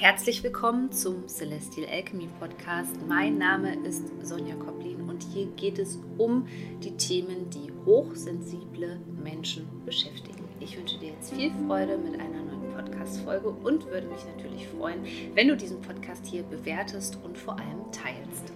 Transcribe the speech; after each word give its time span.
Herzlich 0.00 0.42
willkommen 0.42 0.90
zum 0.90 1.28
Celestial 1.28 1.86
Alchemy 1.86 2.26
Podcast. 2.40 2.96
Mein 3.06 3.36
Name 3.36 3.74
ist 3.86 4.02
Sonja 4.22 4.54
Koplin 4.54 5.02
und 5.10 5.22
hier 5.22 5.44
geht 5.56 5.78
es 5.78 5.98
um 6.16 6.46
die 6.82 6.96
Themen, 6.96 7.50
die 7.50 7.70
hochsensible 7.84 8.98
Menschen 9.22 9.68
beschäftigen. 9.84 10.48
Ich 10.58 10.78
wünsche 10.78 10.98
dir 10.98 11.10
jetzt 11.10 11.34
viel 11.34 11.52
Freude 11.66 11.98
mit 11.98 12.18
einer 12.18 12.42
neuen 12.42 12.72
Podcast-Folge 12.74 13.50
und 13.50 13.84
würde 13.88 14.06
mich 14.06 14.24
natürlich 14.24 14.68
freuen, 14.68 15.04
wenn 15.34 15.48
du 15.48 15.54
diesen 15.54 15.82
Podcast 15.82 16.24
hier 16.24 16.44
bewertest 16.44 17.18
und 17.22 17.36
vor 17.36 17.58
allem 17.58 17.92
teilst. 17.92 18.54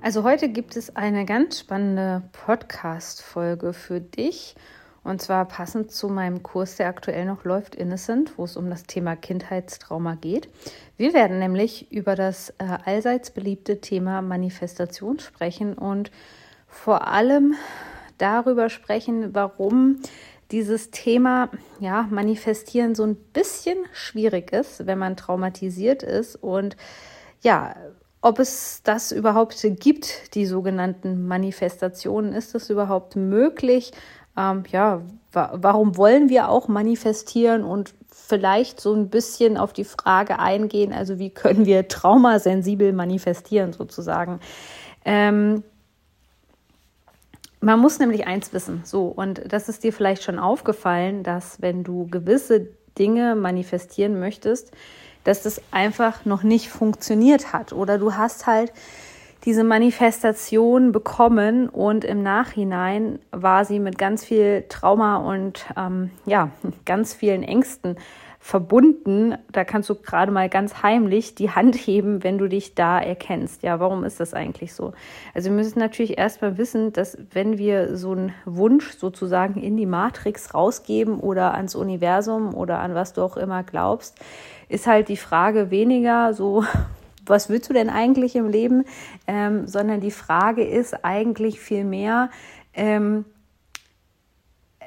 Also 0.00 0.22
heute 0.24 0.48
gibt 0.48 0.76
es 0.76 0.96
eine 0.96 1.26
ganz 1.26 1.60
spannende 1.60 2.22
Podcast-Folge 2.32 3.74
für 3.74 4.00
dich. 4.00 4.54
Und 5.04 5.22
zwar 5.22 5.46
passend 5.46 5.90
zu 5.90 6.08
meinem 6.08 6.42
Kurs, 6.42 6.76
der 6.76 6.88
aktuell 6.88 7.24
noch 7.24 7.44
läuft, 7.44 7.74
Innocent, 7.74 8.36
wo 8.36 8.44
es 8.44 8.56
um 8.56 8.68
das 8.68 8.84
Thema 8.84 9.16
Kindheitstrauma 9.16 10.16
geht. 10.16 10.48
Wir 10.96 11.14
werden 11.14 11.38
nämlich 11.38 11.90
über 11.92 12.14
das 12.14 12.50
äh, 12.58 12.64
allseits 12.84 13.30
beliebte 13.30 13.80
Thema 13.80 14.20
Manifestation 14.22 15.18
sprechen 15.18 15.74
und 15.74 16.10
vor 16.66 17.06
allem 17.06 17.54
darüber 18.18 18.68
sprechen, 18.68 19.34
warum 19.34 20.00
dieses 20.50 20.90
Thema 20.90 21.50
ja, 21.78 22.08
Manifestieren 22.10 22.94
so 22.94 23.04
ein 23.04 23.16
bisschen 23.16 23.78
schwierig 23.92 24.52
ist, 24.52 24.86
wenn 24.86 24.98
man 24.98 25.16
traumatisiert 25.16 26.02
ist 26.02 26.36
und 26.36 26.76
ja, 27.42 27.76
ob 28.20 28.40
es 28.40 28.82
das 28.82 29.12
überhaupt 29.12 29.64
gibt, 29.78 30.34
die 30.34 30.44
sogenannten 30.44 31.28
Manifestationen. 31.28 32.32
Ist 32.32 32.54
es 32.56 32.68
überhaupt 32.68 33.14
möglich? 33.14 33.92
Ähm, 34.38 34.62
ja, 34.70 35.02
wa 35.32 35.50
warum 35.54 35.96
wollen 35.96 36.28
wir 36.28 36.48
auch 36.48 36.68
manifestieren 36.68 37.64
und 37.64 37.92
vielleicht 38.10 38.80
so 38.80 38.94
ein 38.94 39.10
bisschen 39.10 39.56
auf 39.56 39.72
die 39.72 39.84
Frage 39.84 40.38
eingehen, 40.38 40.92
also 40.92 41.18
wie 41.18 41.30
können 41.30 41.66
wir 41.66 41.88
traumasensibel 41.88 42.92
manifestieren 42.92 43.72
sozusagen. 43.72 44.38
Ähm, 45.04 45.64
man 47.60 47.80
muss 47.80 47.98
nämlich 47.98 48.28
eins 48.28 48.52
wissen, 48.52 48.82
so, 48.84 49.06
und 49.06 49.42
das 49.52 49.68
ist 49.68 49.82
dir 49.82 49.92
vielleicht 49.92 50.22
schon 50.22 50.38
aufgefallen, 50.38 51.24
dass 51.24 51.60
wenn 51.60 51.82
du 51.82 52.06
gewisse 52.06 52.68
Dinge 52.96 53.34
manifestieren 53.34 54.20
möchtest, 54.20 54.70
dass 55.24 55.42
das 55.42 55.60
einfach 55.72 56.24
noch 56.24 56.44
nicht 56.44 56.68
funktioniert 56.68 57.52
hat. 57.52 57.72
Oder 57.72 57.98
du 57.98 58.14
hast 58.14 58.46
halt 58.46 58.72
diese 59.44 59.64
Manifestation 59.64 60.92
bekommen 60.92 61.68
und 61.68 62.04
im 62.04 62.22
Nachhinein 62.22 63.18
war 63.30 63.64
sie 63.64 63.78
mit 63.78 63.98
ganz 63.98 64.24
viel 64.24 64.64
Trauma 64.68 65.16
und 65.16 65.66
ähm, 65.76 66.10
ja, 66.26 66.50
ganz 66.84 67.14
vielen 67.14 67.42
Ängsten 67.42 67.96
verbunden. 68.40 69.36
Da 69.52 69.64
kannst 69.64 69.90
du 69.90 69.94
gerade 69.94 70.32
mal 70.32 70.48
ganz 70.48 70.82
heimlich 70.82 71.34
die 71.34 71.50
Hand 71.50 71.76
heben, 71.86 72.24
wenn 72.24 72.38
du 72.38 72.48
dich 72.48 72.74
da 72.74 72.98
erkennst. 72.98 73.62
Ja, 73.62 73.78
warum 73.80 74.04
ist 74.04 74.20
das 74.20 74.34
eigentlich 74.34 74.72
so? 74.72 74.92
Also 75.34 75.50
wir 75.50 75.56
müssen 75.56 75.78
natürlich 75.78 76.18
erstmal 76.18 76.58
wissen, 76.58 76.92
dass 76.92 77.18
wenn 77.32 77.58
wir 77.58 77.96
so 77.96 78.12
einen 78.12 78.32
Wunsch 78.44 78.92
sozusagen 78.92 79.60
in 79.60 79.76
die 79.76 79.86
Matrix 79.86 80.54
rausgeben 80.54 81.20
oder 81.20 81.54
ans 81.54 81.74
Universum 81.74 82.54
oder 82.54 82.78
an 82.80 82.94
was 82.94 83.12
du 83.12 83.22
auch 83.22 83.36
immer 83.36 83.62
glaubst, 83.62 84.18
ist 84.68 84.86
halt 84.86 85.08
die 85.08 85.16
Frage 85.16 85.70
weniger 85.70 86.34
so, 86.34 86.64
was 87.28 87.48
willst 87.48 87.68
du 87.68 87.74
denn 87.74 87.90
eigentlich 87.90 88.36
im 88.36 88.48
Leben, 88.48 88.84
ähm, 89.26 89.66
sondern 89.66 90.00
die 90.00 90.10
Frage 90.10 90.64
ist 90.64 91.04
eigentlich 91.04 91.60
viel 91.60 91.84
mehr, 91.84 92.30
ähm, 92.74 93.24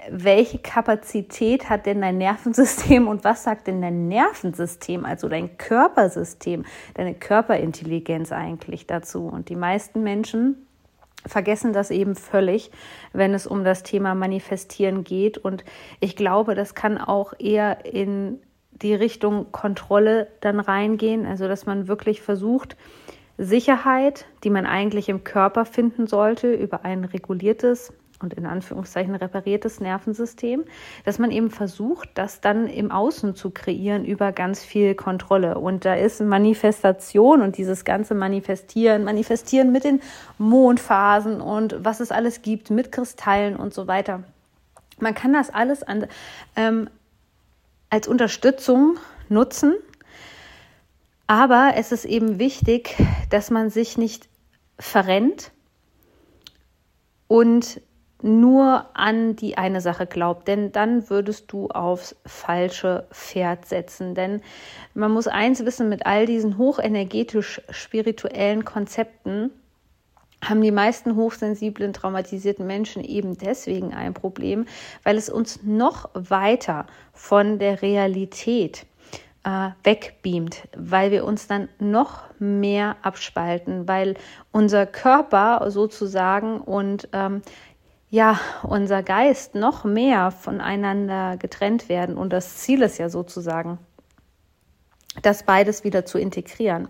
welche 0.09 0.57
Kapazität 0.57 1.69
hat 1.69 1.85
denn 1.85 2.01
dein 2.01 2.17
Nervensystem 2.17 3.07
und 3.07 3.23
was 3.23 3.43
sagt 3.43 3.67
denn 3.67 3.81
dein 3.81 4.07
Nervensystem, 4.07 5.05
also 5.05 5.29
dein 5.29 5.57
Körpersystem, 5.57 6.65
deine 6.95 7.13
Körperintelligenz 7.13 8.31
eigentlich 8.31 8.87
dazu? 8.87 9.27
Und 9.27 9.49
die 9.49 9.55
meisten 9.55 10.01
Menschen 10.01 10.67
vergessen 11.25 11.71
das 11.73 11.91
eben 11.91 12.15
völlig, 12.15 12.71
wenn 13.13 13.33
es 13.33 13.45
um 13.45 13.63
das 13.63 13.83
Thema 13.83 14.15
Manifestieren 14.15 15.03
geht. 15.03 15.37
Und 15.37 15.63
ich 15.99 16.15
glaube, 16.15 16.55
das 16.55 16.73
kann 16.73 16.97
auch 16.97 17.33
eher 17.37 17.85
in 17.85 18.39
die 18.81 18.93
Richtung 18.93 19.51
Kontrolle 19.51 20.27
dann 20.41 20.59
reingehen, 20.59 21.25
also 21.25 21.47
dass 21.47 21.65
man 21.65 21.87
wirklich 21.87 22.21
versucht, 22.21 22.75
Sicherheit, 23.37 24.25
die 24.43 24.49
man 24.49 24.65
eigentlich 24.65 25.09
im 25.09 25.23
Körper 25.23 25.65
finden 25.65 26.07
sollte, 26.07 26.53
über 26.53 26.85
ein 26.85 27.05
reguliertes 27.05 27.93
und 28.21 28.33
in 28.33 28.45
Anführungszeichen 28.45 29.15
repariertes 29.15 29.79
Nervensystem, 29.79 30.63
dass 31.05 31.19
man 31.19 31.31
eben 31.31 31.49
versucht, 31.49 32.09
das 32.13 32.41
dann 32.41 32.67
im 32.67 32.91
Außen 32.91 33.35
zu 33.35 33.49
kreieren 33.49 34.05
über 34.05 34.31
ganz 34.31 34.63
viel 34.63 34.95
Kontrolle. 34.95 35.57
Und 35.57 35.85
da 35.85 35.95
ist 35.95 36.21
Manifestation 36.21 37.41
und 37.41 37.57
dieses 37.57 37.83
ganze 37.83 38.13
Manifestieren, 38.13 39.03
Manifestieren 39.03 39.71
mit 39.71 39.83
den 39.83 40.01
Mondphasen 40.37 41.41
und 41.41 41.83
was 41.83 41.99
es 41.99 42.11
alles 42.11 42.41
gibt, 42.41 42.69
mit 42.69 42.91
Kristallen 42.91 43.55
und 43.55 43.73
so 43.73 43.87
weiter. 43.87 44.23
Man 44.99 45.15
kann 45.15 45.33
das 45.33 45.49
alles 45.49 45.81
an, 45.81 46.05
ähm, 46.55 46.89
als 47.91 48.07
Unterstützung 48.07 48.97
nutzen. 49.29 49.75
Aber 51.27 51.73
es 51.75 51.91
ist 51.91 52.05
eben 52.05 52.39
wichtig, 52.39 52.95
dass 53.29 53.51
man 53.51 53.69
sich 53.69 53.97
nicht 53.97 54.27
verrennt 54.79 55.51
und 57.27 57.81
nur 58.23 58.85
an 58.93 59.35
die 59.35 59.57
eine 59.57 59.81
Sache 59.81 60.05
glaubt, 60.05 60.47
denn 60.47 60.71
dann 60.71 61.09
würdest 61.09 61.51
du 61.51 61.69
aufs 61.69 62.15
falsche 62.25 63.07
Pferd 63.11 63.65
setzen. 63.65 64.15
Denn 64.15 64.41
man 64.93 65.11
muss 65.11 65.27
eins 65.27 65.65
wissen, 65.65 65.89
mit 65.89 66.05
all 66.05 66.25
diesen 66.25 66.57
hochenergetisch 66.57 67.61
spirituellen 67.69 68.63
Konzepten 68.63 69.51
haben 70.43 70.61
die 70.61 70.71
meisten 70.71 71.15
hochsensiblen, 71.15 71.93
traumatisierten 71.93 72.65
Menschen 72.65 73.03
eben 73.03 73.37
deswegen 73.37 73.93
ein 73.93 74.13
Problem, 74.13 74.65
weil 75.03 75.17
es 75.17 75.29
uns 75.29 75.61
noch 75.63 76.09
weiter 76.13 76.87
von 77.13 77.59
der 77.59 77.81
Realität 77.81 78.85
äh, 79.43 79.69
wegbeamt, 79.83 80.67
weil 80.75 81.11
wir 81.11 81.25
uns 81.25 81.47
dann 81.47 81.69
noch 81.79 82.21
mehr 82.39 82.97
abspalten, 83.01 83.87
weil 83.87 84.15
unser 84.51 84.85
Körper 84.85 85.69
sozusagen 85.69 86.59
und 86.59 87.07
ähm, 87.13 87.41
ja, 88.09 88.39
unser 88.63 89.03
Geist 89.03 89.55
noch 89.55 89.85
mehr 89.85 90.31
voneinander 90.31 91.37
getrennt 91.37 91.87
werden. 91.87 92.17
Und 92.17 92.33
das 92.33 92.57
Ziel 92.57 92.81
ist 92.81 92.97
ja 92.97 93.07
sozusagen, 93.07 93.77
das 95.21 95.43
beides 95.43 95.85
wieder 95.85 96.05
zu 96.05 96.17
integrieren. 96.17 96.89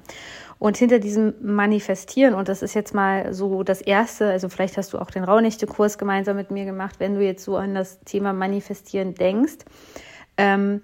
Und 0.61 0.77
hinter 0.77 0.99
diesem 0.99 1.33
Manifestieren, 1.41 2.35
und 2.35 2.47
das 2.47 2.61
ist 2.61 2.75
jetzt 2.75 2.93
mal 2.93 3.33
so 3.33 3.63
das 3.63 3.81
Erste, 3.81 4.29
also 4.29 4.47
vielleicht 4.47 4.77
hast 4.77 4.93
du 4.93 4.99
auch 4.99 5.09
den 5.09 5.23
Rauhnächte-Kurs 5.23 5.97
gemeinsam 5.97 6.35
mit 6.35 6.51
mir 6.51 6.65
gemacht, 6.65 6.99
wenn 6.99 7.15
du 7.15 7.25
jetzt 7.25 7.43
so 7.43 7.57
an 7.57 7.73
das 7.73 7.99
Thema 8.01 8.31
Manifestieren 8.31 9.15
denkst, 9.15 9.65
ähm, 10.37 10.83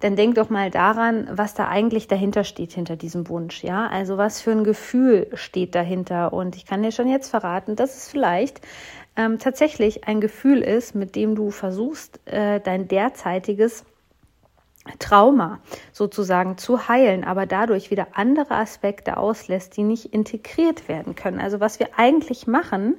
dann 0.00 0.16
denk 0.16 0.34
doch 0.34 0.50
mal 0.50 0.72
daran, 0.72 1.28
was 1.30 1.54
da 1.54 1.68
eigentlich 1.68 2.08
dahinter 2.08 2.42
steht, 2.42 2.72
hinter 2.72 2.96
diesem 2.96 3.28
Wunsch. 3.28 3.62
Ja, 3.62 3.86
also 3.86 4.18
was 4.18 4.40
für 4.40 4.50
ein 4.50 4.64
Gefühl 4.64 5.28
steht 5.34 5.76
dahinter. 5.76 6.32
Und 6.32 6.56
ich 6.56 6.66
kann 6.66 6.82
dir 6.82 6.90
schon 6.90 7.08
jetzt 7.08 7.30
verraten, 7.30 7.76
dass 7.76 7.96
es 7.96 8.08
vielleicht 8.08 8.60
ähm, 9.14 9.38
tatsächlich 9.38 10.08
ein 10.08 10.20
Gefühl 10.20 10.60
ist, 10.60 10.96
mit 10.96 11.14
dem 11.14 11.36
du 11.36 11.52
versuchst, 11.52 12.18
äh, 12.26 12.58
dein 12.58 12.88
derzeitiges 12.88 13.84
Trauma 14.98 15.60
sozusagen 15.92 16.58
zu 16.58 16.88
heilen, 16.88 17.24
aber 17.24 17.46
dadurch 17.46 17.90
wieder 17.90 18.08
andere 18.14 18.54
Aspekte 18.54 19.16
auslässt, 19.16 19.76
die 19.76 19.82
nicht 19.82 20.12
integriert 20.12 20.88
werden 20.88 21.14
können. 21.14 21.40
Also 21.40 21.60
was 21.60 21.78
wir 21.78 21.88
eigentlich 21.96 22.46
machen, 22.46 22.96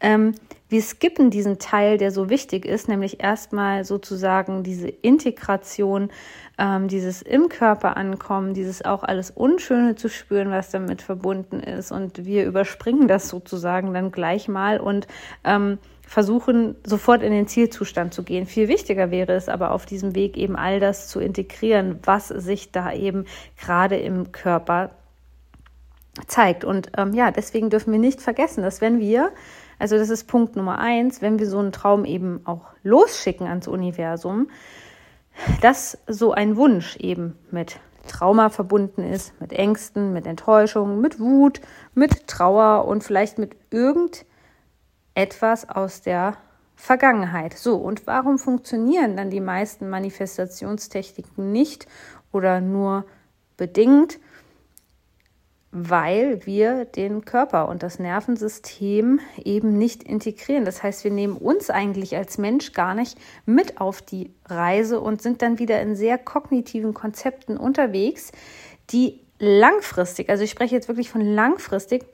ähm, 0.00 0.34
wir 0.68 0.82
skippen 0.82 1.30
diesen 1.30 1.58
Teil, 1.58 1.96
der 1.96 2.10
so 2.10 2.28
wichtig 2.28 2.66
ist, 2.66 2.88
nämlich 2.88 3.22
erstmal 3.22 3.84
sozusagen 3.84 4.62
diese 4.62 4.88
Integration, 4.88 6.10
ähm, 6.58 6.88
dieses 6.88 7.22
im 7.22 7.48
Körper 7.48 7.96
ankommen, 7.96 8.52
dieses 8.52 8.84
auch 8.84 9.02
alles 9.02 9.30
Unschöne 9.30 9.94
zu 9.94 10.08
spüren, 10.08 10.50
was 10.50 10.70
damit 10.70 11.00
verbunden 11.00 11.60
ist. 11.60 11.90
Und 11.90 12.26
wir 12.26 12.44
überspringen 12.44 13.08
das 13.08 13.28
sozusagen 13.28 13.94
dann 13.94 14.12
gleich 14.12 14.46
mal 14.46 14.78
und 14.78 15.06
ähm, 15.42 15.78
versuchen, 16.08 16.74
sofort 16.84 17.22
in 17.22 17.32
den 17.32 17.46
Zielzustand 17.46 18.14
zu 18.14 18.22
gehen. 18.22 18.46
Viel 18.46 18.68
wichtiger 18.68 19.10
wäre 19.10 19.34
es 19.34 19.50
aber 19.50 19.72
auf 19.72 19.84
diesem 19.84 20.14
Weg 20.14 20.38
eben 20.38 20.56
all 20.56 20.80
das 20.80 21.06
zu 21.06 21.20
integrieren, 21.20 22.00
was 22.02 22.28
sich 22.28 22.72
da 22.72 22.94
eben 22.94 23.26
gerade 23.58 23.98
im 23.98 24.32
Körper 24.32 24.90
zeigt. 26.26 26.64
Und 26.64 26.90
ähm, 26.96 27.12
ja, 27.12 27.30
deswegen 27.30 27.68
dürfen 27.68 27.92
wir 27.92 28.00
nicht 28.00 28.22
vergessen, 28.22 28.62
dass 28.62 28.80
wenn 28.80 29.00
wir, 29.00 29.32
also 29.78 29.98
das 29.98 30.08
ist 30.08 30.24
Punkt 30.24 30.56
Nummer 30.56 30.78
eins, 30.78 31.20
wenn 31.20 31.38
wir 31.38 31.46
so 31.46 31.58
einen 31.58 31.72
Traum 31.72 32.06
eben 32.06 32.40
auch 32.44 32.64
losschicken 32.82 33.46
ans 33.46 33.68
Universum, 33.68 34.48
dass 35.60 35.98
so 36.06 36.32
ein 36.32 36.56
Wunsch 36.56 36.96
eben 36.96 37.36
mit 37.50 37.80
Trauma 38.08 38.48
verbunden 38.48 39.02
ist, 39.02 39.38
mit 39.42 39.52
Ängsten, 39.52 40.14
mit 40.14 40.26
Enttäuschungen, 40.26 41.02
mit 41.02 41.20
Wut, 41.20 41.60
mit 41.94 42.26
Trauer 42.28 42.86
und 42.86 43.04
vielleicht 43.04 43.38
mit 43.38 43.54
irgend 43.70 44.24
etwas 45.18 45.68
aus 45.68 46.00
der 46.00 46.36
Vergangenheit. 46.76 47.58
So, 47.58 47.74
und 47.74 48.06
warum 48.06 48.38
funktionieren 48.38 49.16
dann 49.16 49.30
die 49.30 49.40
meisten 49.40 49.88
Manifestationstechniken 49.90 51.50
nicht 51.50 51.88
oder 52.30 52.60
nur 52.60 53.04
bedingt? 53.56 54.20
Weil 55.72 56.46
wir 56.46 56.84
den 56.84 57.24
Körper 57.24 57.68
und 57.68 57.82
das 57.82 57.98
Nervensystem 57.98 59.18
eben 59.44 59.76
nicht 59.76 60.04
integrieren. 60.04 60.64
Das 60.64 60.84
heißt, 60.84 61.02
wir 61.02 61.10
nehmen 61.10 61.36
uns 61.36 61.68
eigentlich 61.68 62.16
als 62.16 62.38
Mensch 62.38 62.72
gar 62.72 62.94
nicht 62.94 63.18
mit 63.44 63.80
auf 63.80 64.00
die 64.00 64.32
Reise 64.46 65.00
und 65.00 65.20
sind 65.20 65.42
dann 65.42 65.58
wieder 65.58 65.82
in 65.82 65.96
sehr 65.96 66.16
kognitiven 66.16 66.94
Konzepten 66.94 67.56
unterwegs, 67.56 68.30
die 68.90 69.20
langfristig, 69.40 70.30
also 70.30 70.44
ich 70.44 70.50
spreche 70.52 70.76
jetzt 70.76 70.86
wirklich 70.86 71.10
von 71.10 71.20
langfristig, 71.20 72.06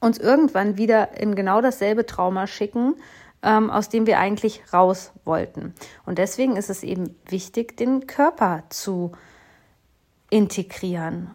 uns 0.00 0.18
irgendwann 0.18 0.76
wieder 0.76 1.18
in 1.18 1.34
genau 1.34 1.60
dasselbe 1.60 2.06
Trauma 2.06 2.46
schicken, 2.46 2.94
ähm, 3.42 3.70
aus 3.70 3.88
dem 3.88 4.06
wir 4.06 4.18
eigentlich 4.18 4.62
raus 4.72 5.12
wollten. 5.24 5.74
Und 6.06 6.18
deswegen 6.18 6.56
ist 6.56 6.70
es 6.70 6.82
eben 6.82 7.14
wichtig, 7.26 7.76
den 7.76 8.06
Körper 8.06 8.64
zu 8.68 9.12
integrieren. 10.30 11.34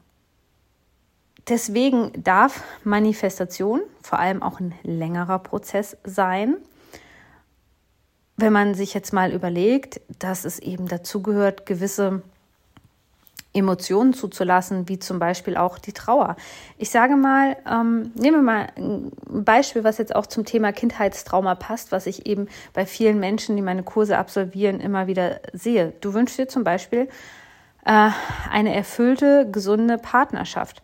Deswegen 1.50 2.12
darf 2.24 2.64
Manifestation 2.84 3.82
vor 4.02 4.20
allem 4.20 4.42
auch 4.42 4.60
ein 4.60 4.74
längerer 4.84 5.40
Prozess 5.40 5.98
sein. 6.04 6.58
Wenn 8.38 8.54
man 8.54 8.76
sich 8.76 8.94
jetzt 8.94 9.14
mal 9.14 9.32
überlegt, 9.32 10.02
dass 10.20 10.46
es 10.46 10.60
eben 10.60 10.88
dazu 10.88 11.22
gehört, 11.22 11.66
gewisse 11.66 12.24
Emotionen 13.54 14.14
zuzulassen, 14.14 14.90
wie 14.90 15.00
zum 15.00 15.20
Beispiel 15.20 15.58
auch 15.58 15.78
die 15.78 15.94
Trauer. 15.94 16.36
Ich 16.78 16.90
sage 16.90 17.16
mal, 17.16 17.56
ähm, 17.70 18.12
nehmen 18.16 18.38
wir 18.38 18.42
mal 18.42 18.68
ein 18.78 19.12
Beispiel, 19.44 19.84
was 19.84 20.00
jetzt 20.00 20.16
auch 20.16 20.26
zum 20.26 20.44
Thema 20.46 20.72
Kindheitstrauma 20.72 21.56
passt, 21.56 21.92
was 21.92 22.08
ich 22.08 22.26
eben 22.26 22.48
bei 22.74 22.86
vielen 22.86 23.20
Menschen, 23.20 23.56
die 23.56 23.62
meine 23.62 23.84
Kurse 23.84 24.18
absolvieren, 24.18 24.80
immer 24.80 25.08
wieder 25.08 25.40
sehe. 25.54 25.94
Du 26.02 26.14
wünschst 26.14 26.40
dir 26.40 26.48
zum 26.48 26.64
Beispiel 26.64 27.08
äh, 27.86 28.10
eine 28.50 28.74
erfüllte, 28.76 29.48
gesunde 29.52 29.98
Partnerschaft 29.98 30.82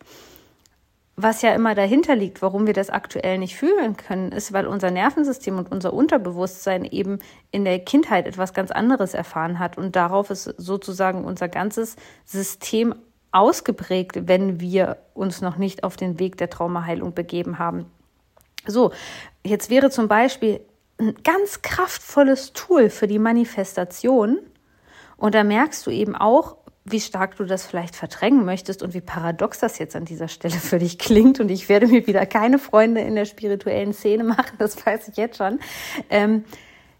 was 1.22 1.42
ja 1.42 1.54
immer 1.54 1.74
dahinter 1.74 2.16
liegt, 2.16 2.42
warum 2.42 2.66
wir 2.66 2.74
das 2.74 2.90
aktuell 2.90 3.38
nicht 3.38 3.56
fühlen 3.56 3.96
können, 3.96 4.32
ist, 4.32 4.52
weil 4.52 4.66
unser 4.66 4.90
Nervensystem 4.90 5.58
und 5.58 5.70
unser 5.70 5.92
Unterbewusstsein 5.92 6.84
eben 6.84 7.18
in 7.50 7.64
der 7.64 7.78
Kindheit 7.80 8.26
etwas 8.26 8.54
ganz 8.54 8.70
anderes 8.70 9.14
erfahren 9.14 9.58
hat. 9.58 9.78
Und 9.78 9.96
darauf 9.96 10.30
ist 10.30 10.44
sozusagen 10.44 11.24
unser 11.24 11.48
ganzes 11.48 11.96
System 12.24 12.94
ausgeprägt, 13.32 14.28
wenn 14.28 14.60
wir 14.60 14.98
uns 15.14 15.40
noch 15.40 15.56
nicht 15.56 15.84
auf 15.84 15.96
den 15.96 16.18
Weg 16.18 16.36
der 16.36 16.50
Traumaheilung 16.50 17.14
begeben 17.14 17.58
haben. 17.58 17.86
So, 18.66 18.92
jetzt 19.44 19.70
wäre 19.70 19.90
zum 19.90 20.08
Beispiel 20.08 20.60
ein 20.98 21.14
ganz 21.24 21.62
kraftvolles 21.62 22.52
Tool 22.52 22.90
für 22.90 23.06
die 23.06 23.18
Manifestation. 23.18 24.38
Und 25.16 25.34
da 25.34 25.44
merkst 25.44 25.86
du 25.86 25.90
eben 25.90 26.16
auch, 26.16 26.56
wie 26.84 27.00
stark 27.00 27.36
du 27.36 27.44
das 27.44 27.66
vielleicht 27.66 27.94
verdrängen 27.94 28.44
möchtest 28.44 28.82
und 28.82 28.94
wie 28.94 29.00
paradox 29.00 29.58
das 29.58 29.78
jetzt 29.78 29.96
an 29.96 30.04
dieser 30.04 30.28
Stelle 30.28 30.56
für 30.56 30.78
dich 30.78 30.98
klingt. 30.98 31.40
Und 31.40 31.50
ich 31.50 31.68
werde 31.68 31.86
mir 31.86 32.06
wieder 32.06 32.24
keine 32.26 32.58
Freunde 32.58 33.00
in 33.02 33.14
der 33.14 33.26
spirituellen 33.26 33.92
Szene 33.92 34.24
machen, 34.24 34.56
das 34.58 34.84
weiß 34.84 35.08
ich 35.08 35.16
jetzt 35.16 35.38
schon, 35.38 35.60
ähm, 36.08 36.44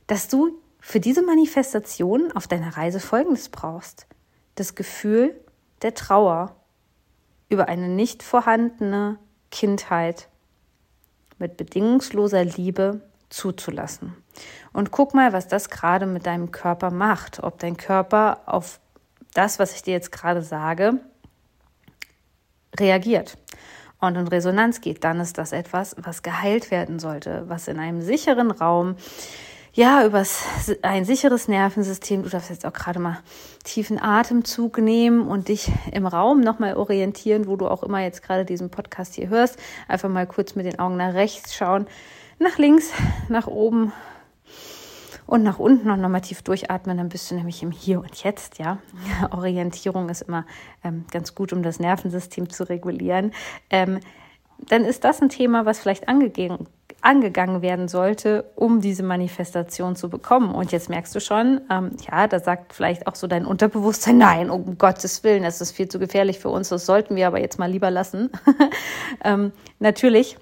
dass 0.07 0.29
du 0.29 0.59
für 0.81 1.01
diese 1.01 1.23
Manifestation 1.23 2.33
auf 2.33 2.47
deiner 2.47 2.77
Reise 2.77 3.01
Folgendes 3.01 3.49
brauchst. 3.49 4.07
Das 4.55 4.75
Gefühl 4.75 5.35
der 5.83 5.95
Trauer 5.95 6.57
über 7.49 7.69
eine 7.69 7.89
nicht 7.89 8.23
vorhandene 8.23 9.19
Kindheit 9.51 10.29
mit 11.39 11.57
bedingungsloser 11.57 12.45
Liebe 12.45 13.01
zuzulassen. 13.29 14.15
Und 14.73 14.91
guck 14.91 15.15
mal, 15.15 15.33
was 15.33 15.49
das 15.49 15.71
gerade 15.71 16.07
mit 16.07 16.27
deinem 16.27 16.51
Körper 16.51 16.91
macht. 16.91 17.43
Ob 17.43 17.59
dein 17.59 17.77
Körper 17.77 18.43
auf 18.47 18.81
das, 19.35 19.59
was 19.59 19.75
ich 19.75 19.83
dir 19.83 19.93
jetzt 19.93 20.13
gerade 20.13 20.43
sage, 20.43 21.01
reagiert 22.79 23.37
und 24.01 24.17
in 24.17 24.29
Resonanz 24.29 24.81
geht, 24.81 25.05
dann 25.05 25.21
ist 25.21 25.39
das 25.39 25.53
etwas, 25.53 25.97
was 25.99 26.23
geheilt 26.23 26.71
werden 26.71 26.99
sollte, 26.99 27.45
was 27.49 27.69
in 27.69 27.79
einem 27.79 28.01
sicheren 28.01 28.51
Raum, 28.51 28.97
ja, 29.73 30.05
über 30.05 30.25
ein 30.83 31.05
sicheres 31.05 31.47
Nervensystem, 31.47 32.25
du 32.25 32.29
darfst 32.29 32.51
jetzt 32.51 32.67
auch 32.67 32.73
gerade 32.73 32.99
mal 32.99 33.19
tiefen 33.63 34.03
Atemzug 34.03 34.79
nehmen 34.79 35.29
und 35.29 35.47
dich 35.47 35.71
im 35.93 36.07
Raum 36.07 36.41
nochmal 36.41 36.77
orientieren, 36.77 37.47
wo 37.47 37.55
du 37.55 37.69
auch 37.69 37.85
immer 37.85 38.03
jetzt 38.03 38.23
gerade 38.23 38.45
diesen 38.45 38.71
Podcast 38.71 39.15
hier 39.15 39.29
hörst. 39.29 39.59
Einfach 39.87 40.09
mal 40.09 40.27
kurz 40.27 40.57
mit 40.57 40.67
den 40.67 40.81
Augen 40.81 40.97
nach 40.97 41.15
rechts 41.15 41.55
schauen, 41.55 41.87
nach 42.41 42.59
links, 42.59 42.91
nach 43.29 43.47
oben, 43.47 43.93
und 45.31 45.45
nach 45.45 45.61
unten 45.61 45.91
und 45.91 46.01
nochmal 46.01 46.23
tief 46.23 46.43
durchatmen, 46.43 46.99
dann 46.99 47.09
bist 47.09 47.31
du 47.31 47.37
nämlich 47.37 47.63
im 47.63 47.71
Hier 47.71 48.01
und 48.01 48.23
Jetzt, 48.23 48.59
ja. 48.59 48.79
Orientierung 49.31 50.09
ist 50.09 50.23
immer 50.23 50.45
ähm, 50.83 51.05
ganz 51.13 51.37
gut, 51.37 51.53
um 51.53 51.63
das 51.63 51.79
Nervensystem 51.79 52.51
zu 52.51 52.69
regulieren. 52.69 53.33
Ähm, 53.71 54.01
dann 54.69 54.85
ist 54.85 55.05
das 55.05 55.23
ein 55.23 55.29
Thema, 55.29 55.65
was 55.67 55.79
vielleicht 55.79 56.09
angegangen, 56.09 56.67
angegangen 57.01 57.63
werden 57.63 57.87
sollte, 57.87 58.45
um 58.57 58.81
diese 58.81 59.05
Manifestation 59.05 59.95
zu 59.95 60.11
bekommen. 60.11 60.53
Und 60.53 60.73
jetzt 60.73 60.91
merkst 60.91 61.15
du 61.15 61.21
schon, 61.21 61.61
ähm, 61.71 61.93
ja, 62.11 62.27
da 62.27 62.41
sagt 62.41 62.75
vielleicht 62.75 63.07
auch 63.07 63.15
so 63.15 63.29
dein 63.29 63.47
Unterbewusstsein, 63.47 64.19
nein, 64.19 64.51
um 64.51 64.79
Gottes 64.79 65.23
Willen, 65.23 65.45
das 65.45 65.61
ist 65.61 65.71
viel 65.71 65.89
zu 65.89 66.01
gefährlich 66.01 66.41
für 66.41 66.49
uns, 66.49 66.71
das 66.71 66.87
sollten 66.87 67.15
wir 67.15 67.29
aber 67.29 67.41
jetzt 67.41 67.59
mal 67.59 67.71
lieber 67.71 67.93
lassen. 67.93 68.31
ähm, 69.25 69.53
natürlich 69.79 70.37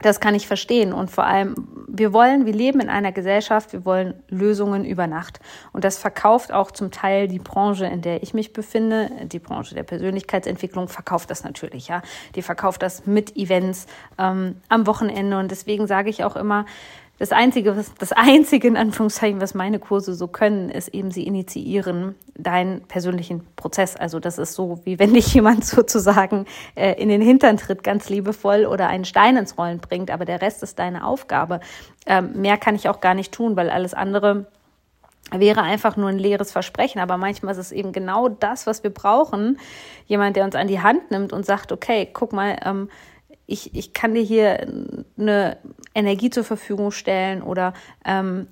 das 0.00 0.20
kann 0.20 0.34
ich 0.34 0.46
verstehen. 0.46 0.92
Und 0.92 1.10
vor 1.10 1.24
allem, 1.24 1.54
wir 1.86 2.12
wollen, 2.12 2.46
wir 2.46 2.52
leben 2.52 2.80
in 2.80 2.88
einer 2.88 3.12
Gesellschaft, 3.12 3.72
wir 3.72 3.84
wollen 3.84 4.14
Lösungen 4.28 4.84
über 4.84 5.06
Nacht. 5.06 5.40
Und 5.72 5.84
das 5.84 5.98
verkauft 5.98 6.52
auch 6.52 6.70
zum 6.70 6.90
Teil 6.90 7.28
die 7.28 7.38
Branche, 7.38 7.86
in 7.86 8.02
der 8.02 8.22
ich 8.22 8.34
mich 8.34 8.52
befinde. 8.52 9.10
Die 9.24 9.38
Branche 9.38 9.74
der 9.74 9.84
Persönlichkeitsentwicklung 9.84 10.88
verkauft 10.88 11.30
das 11.30 11.44
natürlich, 11.44 11.88
ja. 11.88 12.02
Die 12.34 12.42
verkauft 12.42 12.82
das 12.82 13.06
mit 13.06 13.36
Events 13.36 13.86
ähm, 14.18 14.56
am 14.68 14.86
Wochenende. 14.86 15.38
Und 15.38 15.50
deswegen 15.50 15.86
sage 15.86 16.10
ich 16.10 16.24
auch 16.24 16.36
immer, 16.36 16.66
das 17.18 17.30
Einzige, 17.30 17.76
was, 17.76 17.94
das 17.94 18.12
Einzige 18.12 18.66
in 18.66 18.76
Anführungszeichen, 18.76 19.40
was 19.40 19.54
meine 19.54 19.78
Kurse 19.78 20.14
so 20.14 20.26
können, 20.26 20.68
ist 20.68 20.88
eben, 20.88 21.12
sie 21.12 21.24
initiieren 21.24 22.16
deinen 22.36 22.82
persönlichen 22.82 23.46
Prozess. 23.54 23.94
Also 23.94 24.18
das 24.18 24.38
ist 24.38 24.54
so, 24.54 24.80
wie 24.84 24.98
wenn 24.98 25.14
dich 25.14 25.32
jemand 25.32 25.64
sozusagen 25.64 26.46
äh, 26.74 27.00
in 27.00 27.08
den 27.08 27.20
Hintern 27.20 27.56
tritt, 27.56 27.84
ganz 27.84 28.08
liebevoll 28.08 28.66
oder 28.66 28.88
einen 28.88 29.04
Stein 29.04 29.36
ins 29.36 29.56
Rollen 29.56 29.78
bringt, 29.78 30.10
aber 30.10 30.24
der 30.24 30.42
Rest 30.42 30.62
ist 30.64 30.78
deine 30.78 31.06
Aufgabe. 31.06 31.60
Ähm, 32.06 32.32
mehr 32.34 32.58
kann 32.58 32.74
ich 32.74 32.88
auch 32.88 33.00
gar 33.00 33.14
nicht 33.14 33.32
tun, 33.32 33.54
weil 33.54 33.70
alles 33.70 33.94
andere 33.94 34.46
wäre 35.30 35.62
einfach 35.62 35.96
nur 35.96 36.08
ein 36.08 36.18
leeres 36.18 36.52
Versprechen. 36.52 37.00
Aber 37.00 37.16
manchmal 37.16 37.52
ist 37.52 37.58
es 37.58 37.72
eben 37.72 37.92
genau 37.92 38.28
das, 38.28 38.66
was 38.66 38.82
wir 38.82 38.90
brauchen. 38.90 39.58
Jemand, 40.06 40.36
der 40.36 40.44
uns 40.44 40.54
an 40.54 40.68
die 40.68 40.80
Hand 40.80 41.10
nimmt 41.10 41.32
und 41.32 41.46
sagt, 41.46 41.72
okay, 41.72 42.08
guck 42.12 42.32
mal, 42.32 42.58
ähm, 42.64 42.88
ich, 43.46 43.74
ich 43.74 43.92
kann 43.92 44.14
dir 44.14 44.22
hier 44.22 44.66
eine 45.18 45.58
Energie 45.94 46.30
zur 46.30 46.44
Verfügung 46.44 46.90
stellen 46.90 47.42
oder 47.42 47.74
ähm, 48.04 48.48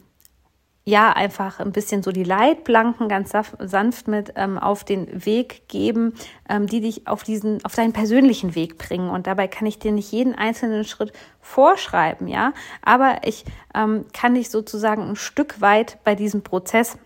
ja, 0.84 1.12
einfach 1.12 1.60
ein 1.60 1.70
bisschen 1.70 2.02
so 2.02 2.10
die 2.10 2.24
Leitplanken 2.24 3.08
ganz 3.08 3.32
sanft 3.60 4.08
mit 4.08 4.32
ähm, 4.34 4.58
auf 4.58 4.82
den 4.82 5.24
Weg 5.24 5.68
geben, 5.68 6.14
ähm, 6.48 6.66
die 6.66 6.80
dich 6.80 7.06
auf 7.06 7.22
diesen, 7.22 7.64
auf 7.64 7.76
deinen 7.76 7.92
persönlichen 7.92 8.56
Weg 8.56 8.78
bringen. 8.78 9.08
Und 9.08 9.28
dabei 9.28 9.46
kann 9.46 9.66
ich 9.66 9.78
dir 9.78 9.92
nicht 9.92 10.10
jeden 10.10 10.34
einzelnen 10.34 10.82
Schritt 10.82 11.12
vorschreiben, 11.40 12.26
ja. 12.26 12.52
Aber 12.82 13.20
ich 13.24 13.44
ähm, 13.74 14.06
kann 14.12 14.34
dich 14.34 14.50
sozusagen 14.50 15.08
ein 15.08 15.16
Stück 15.16 15.60
weit 15.60 15.98
bei 16.02 16.16
diesem 16.16 16.42
Prozess 16.42 16.98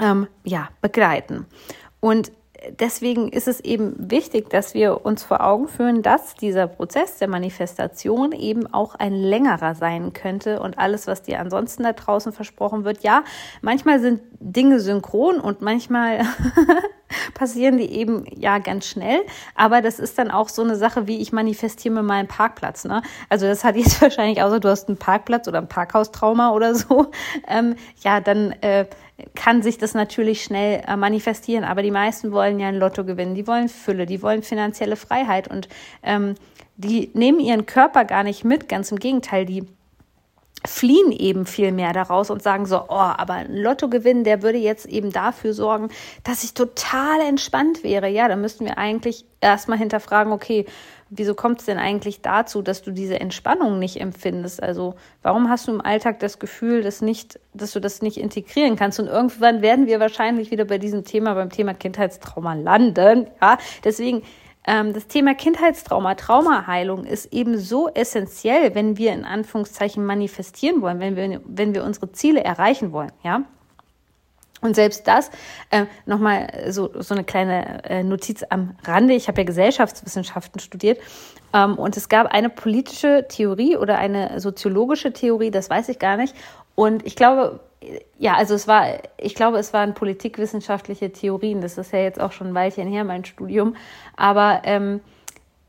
ähm, 0.00 0.26
ja, 0.42 0.70
begleiten. 0.80 1.44
Und 2.00 2.32
deswegen 2.78 3.28
ist 3.28 3.48
es 3.48 3.60
eben 3.60 3.94
wichtig, 3.98 4.50
dass 4.50 4.74
wir 4.74 5.04
uns 5.04 5.22
vor 5.22 5.40
Augen 5.42 5.68
führen, 5.68 6.02
dass 6.02 6.34
dieser 6.34 6.66
Prozess 6.66 7.18
der 7.18 7.28
Manifestation 7.28 8.32
eben 8.32 8.72
auch 8.72 8.94
ein 8.94 9.14
längerer 9.14 9.74
sein 9.74 10.12
könnte 10.12 10.60
und 10.60 10.78
alles, 10.78 11.06
was 11.06 11.22
dir 11.22 11.40
ansonsten 11.40 11.82
da 11.82 11.92
draußen 11.92 12.32
versprochen 12.32 12.84
wird. 12.84 13.02
Ja, 13.02 13.24
manchmal 13.60 14.00
sind 14.00 14.20
Dinge 14.40 14.80
synchron 14.80 15.40
und 15.40 15.62
manchmal 15.62 16.22
passieren 17.34 17.78
die 17.78 17.90
eben 17.92 18.24
ja 18.34 18.58
ganz 18.58 18.86
schnell, 18.86 19.20
aber 19.54 19.82
das 19.82 19.98
ist 19.98 20.18
dann 20.18 20.30
auch 20.30 20.48
so 20.48 20.62
eine 20.62 20.76
Sache, 20.76 21.06
wie 21.06 21.18
ich 21.18 21.32
manifestiere 21.32 21.94
mir 21.94 22.02
meinen 22.02 22.28
Parkplatz. 22.28 22.84
Ne? 22.84 23.02
Also 23.28 23.46
das 23.46 23.64
hat 23.64 23.76
jetzt 23.76 24.00
wahrscheinlich 24.02 24.42
außer 24.42 24.60
du 24.60 24.68
hast 24.68 24.88
einen 24.88 24.98
Parkplatz 24.98 25.48
oder 25.48 25.58
ein 25.58 25.68
Parkhaustrauma 25.68 26.50
oder 26.52 26.74
so. 26.74 27.10
Ähm, 27.46 27.76
ja, 28.02 28.20
dann 28.20 28.52
äh, 28.62 28.86
kann 29.34 29.62
sich 29.62 29.78
das 29.78 29.94
natürlich 29.94 30.44
schnell 30.44 30.82
äh, 30.86 30.96
manifestieren. 30.96 31.64
Aber 31.64 31.82
die 31.82 31.90
meisten 31.90 32.32
wollen 32.32 32.60
ja 32.60 32.68
ein 32.68 32.78
Lotto 32.78 33.04
gewinnen, 33.04 33.34
die 33.34 33.46
wollen 33.46 33.68
Fülle, 33.68 34.06
die 34.06 34.22
wollen 34.22 34.42
finanzielle 34.42 34.96
Freiheit 34.96 35.48
und 35.48 35.68
ähm, 36.02 36.34
die 36.76 37.10
nehmen 37.14 37.40
ihren 37.40 37.66
Körper 37.66 38.04
gar 38.04 38.24
nicht 38.24 38.44
mit, 38.44 38.68
ganz 38.68 38.90
im 38.90 38.98
Gegenteil, 38.98 39.44
die 39.44 39.66
fliehen 40.64 41.10
eben 41.10 41.44
viel 41.44 41.72
mehr 41.72 41.92
daraus 41.92 42.30
und 42.30 42.42
sagen 42.42 42.66
so, 42.66 42.82
oh, 42.82 42.94
aber 42.94 43.34
ein 43.34 43.56
Lottogewinn, 43.56 44.24
der 44.24 44.42
würde 44.42 44.58
jetzt 44.58 44.86
eben 44.86 45.10
dafür 45.10 45.54
sorgen, 45.54 45.88
dass 46.22 46.44
ich 46.44 46.54
total 46.54 47.20
entspannt 47.20 47.82
wäre. 47.82 48.08
Ja, 48.08 48.28
da 48.28 48.36
müssten 48.36 48.64
wir 48.64 48.78
eigentlich 48.78 49.24
erstmal 49.40 49.78
hinterfragen, 49.78 50.32
okay, 50.32 50.66
wieso 51.14 51.34
kommt 51.34 51.60
es 51.60 51.66
denn 51.66 51.78
eigentlich 51.78 52.22
dazu, 52.22 52.62
dass 52.62 52.82
du 52.82 52.90
diese 52.90 53.20
Entspannung 53.20 53.78
nicht 53.78 54.00
empfindest? 54.00 54.62
Also 54.62 54.94
warum 55.22 55.48
hast 55.48 55.68
du 55.68 55.72
im 55.72 55.80
Alltag 55.80 56.18
das 56.20 56.38
Gefühl, 56.38 56.82
dass, 56.82 57.02
nicht, 57.02 57.38
dass 57.52 57.72
du 57.72 57.80
das 57.80 58.00
nicht 58.00 58.16
integrieren 58.16 58.76
kannst? 58.76 58.98
Und 58.98 59.08
irgendwann 59.08 59.60
werden 59.60 59.86
wir 59.86 60.00
wahrscheinlich 60.00 60.50
wieder 60.50 60.64
bei 60.64 60.78
diesem 60.78 61.04
Thema, 61.04 61.34
beim 61.34 61.50
Thema 61.50 61.74
Kindheitstrauma 61.74 62.54
landen. 62.54 63.26
Ja, 63.40 63.58
deswegen 63.84 64.22
ähm, 64.66 64.92
das 64.94 65.06
Thema 65.06 65.34
Kindheitstrauma, 65.34 66.14
Traumaheilung 66.14 67.04
ist 67.04 67.32
eben 67.32 67.58
so 67.58 67.88
essentiell, 67.88 68.74
wenn 68.74 68.96
wir 68.96 69.12
in 69.12 69.24
Anführungszeichen 69.24 70.04
manifestieren 70.04 70.80
wollen, 70.80 71.00
wenn 71.00 71.16
wir, 71.16 71.40
wenn 71.44 71.74
wir 71.74 71.84
unsere 71.84 72.12
Ziele 72.12 72.42
erreichen 72.42 72.92
wollen. 72.92 73.12
Ja, 73.22 73.42
und 74.62 74.74
selbst 74.74 75.06
das, 75.06 75.30
äh, 75.70 75.84
nochmal 76.06 76.66
so, 76.70 76.90
so 77.00 77.14
eine 77.14 77.24
kleine 77.24 77.84
äh, 77.84 78.02
Notiz 78.02 78.44
am 78.48 78.76
Rande. 78.84 79.12
Ich 79.12 79.28
habe 79.28 79.42
ja 79.42 79.44
Gesellschaftswissenschaften 79.44 80.60
studiert 80.60 80.98
ähm, 81.52 81.76
und 81.76 81.96
es 81.96 82.08
gab 82.08 82.28
eine 82.28 82.48
politische 82.48 83.26
Theorie 83.28 83.76
oder 83.76 83.98
eine 83.98 84.40
soziologische 84.40 85.12
Theorie, 85.12 85.50
das 85.50 85.68
weiß 85.68 85.90
ich 85.90 85.98
gar 85.98 86.16
nicht. 86.16 86.34
Und 86.74 87.04
ich 87.06 87.16
glaube, 87.16 87.60
ja, 88.18 88.34
also 88.34 88.54
es 88.54 88.68
war, 88.68 88.86
ich 89.18 89.34
glaube, 89.34 89.58
es 89.58 89.72
waren 89.72 89.94
politikwissenschaftliche 89.94 91.12
Theorien. 91.12 91.60
Das 91.60 91.78
ist 91.78 91.92
ja 91.92 91.98
jetzt 91.98 92.20
auch 92.20 92.32
schon 92.32 92.48
ein 92.48 92.54
Weilchen 92.54 92.88
her, 92.88 93.04
mein 93.04 93.24
Studium. 93.24 93.76
Aber 94.16 94.62
ähm, 94.64 95.00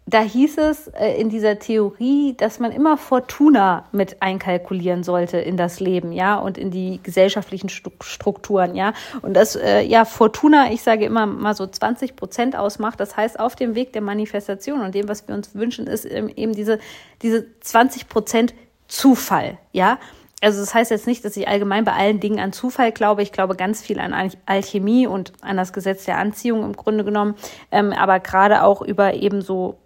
da 0.06 0.22
hieß 0.22 0.58
es 0.58 0.88
äh, 0.90 1.20
in 1.20 1.30
dieser 1.30 1.60
Theorie, 1.60 2.36
dass 2.36 2.60
man 2.60 2.72
immer 2.72 2.98
Fortuna 2.98 3.86
mit 3.92 4.22
einkalkulieren 4.22 5.04
sollte 5.04 5.38
in 5.38 5.56
das 5.56 5.80
Leben, 5.80 6.12
ja, 6.12 6.38
und 6.38 6.58
in 6.58 6.72
die 6.72 7.00
gesellschaftlichen 7.02 7.70
Strukturen, 7.70 8.76
ja. 8.76 8.94
Und 9.22 9.34
das, 9.34 9.56
äh, 9.56 9.82
ja, 9.82 10.04
Fortuna, 10.06 10.72
ich 10.72 10.84
sage 10.84 11.06
immer 11.06 11.26
mal 11.26 11.56
so 11.56 11.66
20 11.66 12.16
Prozent 12.16 12.56
ausmacht. 12.56 13.00
Das 13.00 13.16
heißt, 13.16 13.40
auf 13.40 13.56
dem 13.56 13.76
Weg 13.76 13.94
der 13.94 14.02
Manifestation 14.02 14.82
und 14.82 14.94
dem, 14.94 15.08
was 15.08 15.28
wir 15.28 15.36
uns 15.36 15.56
wünschen, 15.56 15.88
ist 15.88 16.06
eben 16.06 16.54
diese, 16.54 16.80
diese 17.22 17.46
20 17.62 18.10
Prozent 18.10 18.54
Zufall, 18.88 19.58
ja 19.72 19.98
also 20.44 20.60
das 20.60 20.74
heißt 20.74 20.92
jetzt 20.92 21.08
nicht, 21.08 21.24
dass 21.24 21.38
ich 21.38 21.48
allgemein 21.48 21.86
bei 21.86 21.94
allen 21.94 22.20
Dingen 22.20 22.40
an 22.40 22.52
Zufall 22.52 22.92
glaube. 22.92 23.24
Ich 23.24 23.32
glaube 23.32 23.56
ganz 23.56 23.82
viel 23.82 24.00
an 24.00 24.32
Alchemie 24.46 25.08
und 25.08 25.32
an 25.42 25.56
das 25.56 25.72
Gesetz 25.72 26.04
der 26.06 26.18
Anziehung 26.18 26.64
im 26.64 26.74
Grunde 26.74 27.06
genommen, 27.06 27.36
ähm, 27.72 27.94
aber 27.94 28.20
gerade 28.20 28.64
auch 28.64 28.82
über 28.82 29.14
eben 29.14 29.42
so 29.42 29.80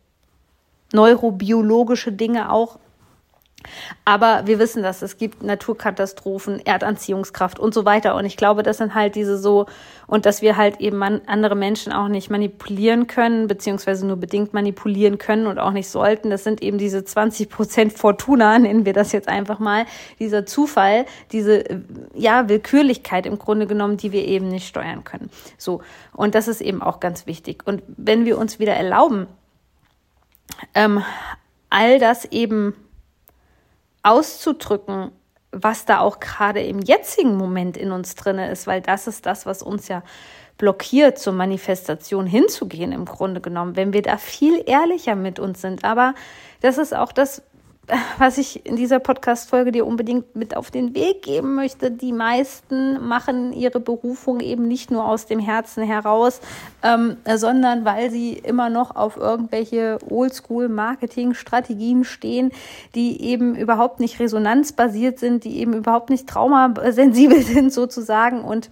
neurobiologische 0.94 2.12
Dinge 2.12 2.51
auch. 2.51 2.79
Aber 4.06 4.44
wir 4.46 4.60
wissen 4.60 4.84
das, 4.84 5.01
es 5.01 5.17
gibt 5.17 5.44
Naturkatastrophen, 5.44 6.65
Erdanziehungskraft 6.65 7.60
und 7.60 7.74
so 7.74 7.86
weiter. 7.86 8.15
Und 8.15 8.25
ich 8.25 8.38
glaube, 8.38 8.63
das 8.63 8.77
sind 8.77 8.96
halt 8.96 9.15
diese 9.15 9.38
so, 9.38 9.65
und 10.06 10.25
dass 10.25 10.41
wir 10.41 10.58
halt 10.58 10.79
eben 10.79 11.01
andere 11.03 11.56
Menschen 11.56 11.91
auch 11.91 12.08
nicht 12.08 12.29
manipulieren 12.29 13.08
können, 13.08 13.48
beziehungsweise 13.48 14.06
nur 14.06 14.17
bedingt 14.17 14.53
manipulieren 14.53 15.17
können 15.17 15.48
und 15.48 15.60
auch 15.60 15.72
nicht 15.72 15.89
sollten. 15.89 16.29
Das 16.29 16.44
sind 16.44 16.62
eben 16.62 16.77
diese 16.77 17.03
20 17.03 17.50
Prozent 17.50 17.94
Fortuna, 17.94 18.58
nennen 18.60 18.86
wir 18.86 18.94
das 18.94 19.12
jetzt 19.12 19.27
einfach 19.27 19.60
mal, 19.60 19.86
dieser 20.20 20.46
Zufall, 20.46 21.06
diese, 21.32 21.63
ja, 22.13 22.48
Willkürlichkeit 22.48 23.25
im 23.25 23.38
Grunde 23.38 23.67
genommen, 23.67 23.98
die 23.98 24.12
wir 24.12 24.25
eben 24.25 24.48
nicht 24.48 24.67
steuern 24.67 25.03
können. 25.03 25.29
So. 25.58 25.82
Und 26.13 26.36
das 26.36 26.48
ist 26.48 26.62
eben 26.62 26.82
auch 26.82 27.00
ganz 27.00 27.27
wichtig. 27.27 27.63
Und 27.65 27.84
wenn 27.88 28.25
wir 28.25 28.38
uns 28.38 28.60
wieder 28.60 28.74
erlauben, 28.74 29.27
ähm, 30.74 31.04
all 31.70 32.00
das 32.00 32.25
eben 32.25 32.74
auszudrücken, 34.04 35.12
was 35.51 35.86
da 35.86 36.00
auch 36.00 36.20
gerade 36.20 36.62
im 36.62 36.80
jetzigen 36.80 37.36
Moment 37.36 37.77
in 37.77 37.92
uns 37.92 38.16
drinne 38.16 38.50
ist, 38.51 38.68
weil 38.68 38.82
das 38.82 39.08
ist 39.08 39.25
das, 39.25 39.46
was 39.46 39.62
uns 39.62 39.88
ja 39.88 40.04
blockiert, 40.58 41.20
zur 41.20 41.34
Manifestation 41.34 42.25
hinzugehen, 42.25 42.92
im 42.92 43.06
Grunde 43.06 43.42
genommen, 43.42 43.75
wenn 43.75 43.94
wir 43.94 44.01
da 44.01 44.18
viel 44.18 44.63
ehrlicher 44.66 45.16
mit 45.16 45.39
uns 45.39 45.62
sind. 45.62 45.84
Aber 45.84 46.16
das 46.62 46.77
ist 46.77 46.96
auch 46.96 47.12
das, 47.12 47.44
was 48.17 48.38
ich 48.38 48.65
in 48.65 48.75
dieser 48.75 49.00
Podcast-Folge 49.00 49.72
dir 49.72 49.86
unbedingt 49.86 50.36
mit 50.36 50.58
auf 50.58 50.72
den 50.72 50.94
Weg 50.94 51.22
geben 51.22 51.56
möchte. 51.56 51.89
Die 51.89 52.12
meisten 52.12 53.06
machen 53.08 53.53
ihre 53.53 53.79
Berufung 53.79 54.41
eben 54.41 54.67
nicht 54.67 54.91
nur 54.91 55.08
aus 55.08 55.25
dem 55.25 55.39
Herzen 55.39 55.84
heraus, 55.84 56.41
ähm, 56.84 57.15
sondern 57.36 57.86
weil 57.86 58.12
sie 58.12 58.34
immer 58.34 58.70
noch 58.70 58.96
auf 58.96 59.15
irgendwelche 59.15 60.00
Oldschool-Marketing-Strategien 60.10 62.03
stehen, 62.03 62.51
die 62.94 63.22
eben 63.22 63.56
überhaupt 63.56 64.01
nicht 64.01 64.20
resonanzbasiert 64.20 65.20
sind, 65.20 65.46
die 65.46 65.60
eben 65.60 65.74
überhaupt 65.74 66.10
nicht 66.10 66.27
traumasensibel 66.27 67.41
sind 67.44 67.72
sozusagen 67.74 68.41
und 68.41 68.70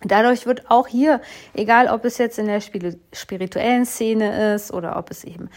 Dadurch 0.00 0.46
wird 0.46 0.70
auch 0.70 0.86
hier, 0.86 1.20
egal 1.54 1.88
ob 1.88 2.04
es 2.04 2.18
jetzt 2.18 2.38
in 2.38 2.46
der 2.46 2.60
spirituellen 2.60 3.84
Szene 3.84 4.54
ist 4.54 4.72
oder 4.72 4.96
ob 4.96 5.10
es 5.10 5.24
eben 5.24 5.50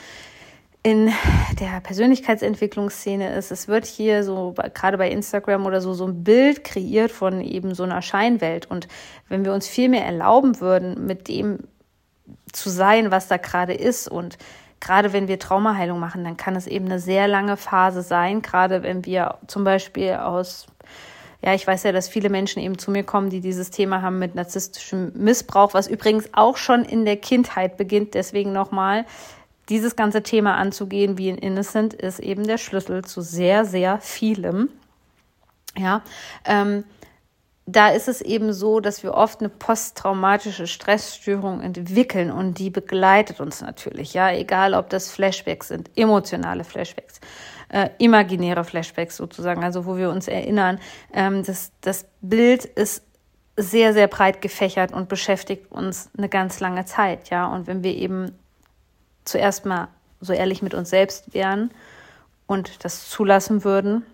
in 0.84 1.12
der 1.60 1.80
Persönlichkeitsentwicklungsszene 1.82 3.36
ist. 3.36 3.52
Es 3.52 3.68
wird 3.68 3.86
hier 3.86 4.24
so, 4.24 4.56
gerade 4.74 4.98
bei 4.98 5.12
Instagram 5.12 5.66
oder 5.66 5.80
so, 5.80 5.94
so 5.94 6.08
ein 6.08 6.24
Bild 6.24 6.64
kreiert 6.64 7.12
von 7.12 7.42
eben 7.42 7.76
so 7.76 7.84
einer 7.84 8.02
Scheinwelt. 8.02 8.66
Und 8.66 8.88
wenn 9.30 9.46
wir 9.46 9.54
uns 9.54 9.68
viel 9.68 9.90
mehr 9.90 10.06
erlauben 10.06 10.60
würden, 10.60 11.06
mit 11.06 11.28
dem 11.28 11.60
zu 12.52 12.70
sein, 12.70 13.12
was 13.12 13.28
da 13.28 13.38
gerade 13.38 13.74
ist 13.74 14.08
und 14.08 14.38
gerade 14.80 15.14
wenn 15.14 15.28
wir 15.28 15.38
Traumaheilung 15.38 16.00
machen, 16.00 16.24
dann 16.24 16.38
kann 16.38 16.56
es 16.56 16.66
eben 16.66 16.86
eine 16.86 17.00
sehr 17.00 17.28
lange 17.28 17.58
Phase 17.58 18.02
sein, 18.02 18.42
gerade 18.42 18.82
wenn 18.82 19.06
wir 19.06 19.38
zum 19.48 19.64
Beispiel 19.64 20.14
aus 20.14 20.66
ja, 21.44 21.56
ich 21.56 21.66
weiß 21.66 21.84
ja, 21.84 21.92
dass 21.92 22.08
viele 22.08 22.30
Menschen 22.30 22.62
eben 22.62 22.78
zu 22.78 22.92
mir 22.92 23.04
kommen, 23.04 23.32
die 23.32 23.42
dieses 23.42 23.72
Thema 23.72 24.04
haben 24.04 24.20
mit 24.20 24.36
narzisstischem 24.36 25.12
Missbrauch, 25.16 25.74
was 25.74 25.88
übrigens 25.88 26.30
auch 26.34 26.56
schon 26.56 26.86
in 26.86 27.04
der 27.04 27.18
Kindheit 27.18 27.78
beginnt. 27.78 28.14
Deswegen 28.14 28.54
nochmal, 28.54 29.06
dieses 29.72 29.96
ganze 29.96 30.22
Thema 30.22 30.56
anzugehen 30.58 31.18
wie 31.18 31.30
in 31.30 31.38
Innocent 31.38 31.94
ist 31.94 32.20
eben 32.20 32.46
der 32.46 32.58
Schlüssel 32.58 33.04
zu 33.04 33.22
sehr, 33.22 33.66
sehr 33.66 34.00
vielem. 34.00 34.70
Ja, 35.78 36.04
ähm, 36.46 36.84
da 37.66 37.90
ist 37.90 38.10
es 38.10 38.22
eben 38.22 38.52
so, 38.52 38.82
dass 38.82 39.02
wir 39.02 39.14
oft 39.14 39.40
eine 39.40 39.48
posttraumatische 39.48 40.68
Stressstörung 40.68 41.62
entwickeln 41.62 42.32
und 42.32 42.60
die 42.60 42.70
begleitet 42.70 43.40
uns 43.40 43.62
natürlich, 43.62 44.14
ja, 44.14 44.30
egal 44.32 44.74
ob 44.74 44.90
das 44.90 45.10
Flashbacks 45.10 45.70
sind, 45.70 45.90
emotionale 45.96 46.66
Flashbacks, 46.66 47.22
äh, 47.70 47.90
imaginäre 47.98 48.66
Flashbacks 48.66 49.16
sozusagen, 49.16 49.64
also 49.64 49.86
wo 49.86 49.96
wir 49.96 50.10
uns 50.10 50.28
erinnern, 50.28 50.80
ähm, 51.14 51.44
das, 51.44 51.72
das 51.80 52.06
Bild 52.20 52.66
ist 52.66 53.06
sehr, 53.56 53.94
sehr 53.94 54.08
breit 54.08 54.42
gefächert 54.42 54.92
und 54.92 55.08
beschäftigt 55.08 55.72
uns 55.72 56.10
eine 56.18 56.28
ganz 56.28 56.60
lange 56.60 56.84
Zeit, 56.84 57.30
ja, 57.30 57.48
und 57.48 57.68
wenn 57.68 57.84
wir 57.84 57.96
eben 57.96 58.34
zuerst 59.26 59.66
mal 59.66 59.88
so 60.20 60.34
ehrlich 60.34 60.62
mit 60.62 60.74
uns 60.74 60.90
selbst 60.90 61.34
wären 61.34 61.72
und 62.48 62.84
das 62.84 63.10
zulassen 63.10 63.64
würden, 63.64 64.06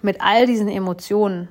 mit 0.00 0.20
all 0.20 0.46
diesen 0.46 0.68
Emotionen, 0.68 1.48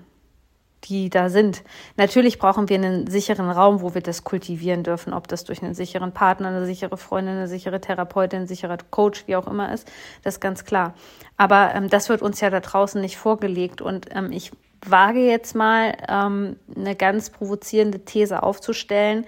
die 0.85 1.09
da 1.09 1.29
sind. 1.29 1.63
Natürlich 1.95 2.39
brauchen 2.39 2.69
wir 2.69 2.75
einen 2.75 3.07
sicheren 3.07 3.49
Raum, 3.49 3.81
wo 3.81 3.93
wir 3.93 4.01
das 4.01 4.23
kultivieren 4.23 4.83
dürfen, 4.83 5.13
ob 5.13 5.27
das 5.27 5.43
durch 5.43 5.61
einen 5.61 5.75
sicheren 5.75 6.11
Partner, 6.11 6.47
eine 6.47 6.65
sichere 6.65 6.97
Freundin, 6.97 7.35
eine 7.35 7.47
sichere 7.47 7.79
Therapeutin, 7.79 8.41
ein 8.41 8.47
sicherer 8.47 8.77
Coach, 8.89 9.27
wie 9.27 9.35
auch 9.35 9.47
immer 9.47 9.71
ist, 9.73 9.89
das 10.23 10.35
ist 10.35 10.39
ganz 10.41 10.65
klar. 10.65 10.95
Aber 11.37 11.73
ähm, 11.75 11.87
das 11.87 12.09
wird 12.09 12.21
uns 12.21 12.41
ja 12.41 12.49
da 12.49 12.59
draußen 12.59 12.99
nicht 12.99 13.17
vorgelegt 13.17 13.81
und 13.81 14.07
ähm, 14.11 14.31
ich 14.31 14.51
wage 14.83 15.19
jetzt 15.19 15.55
mal 15.55 15.95
ähm, 16.09 16.55
eine 16.75 16.95
ganz 16.95 17.29
provozierende 17.29 17.99
These 18.03 18.41
aufzustellen 18.41 19.25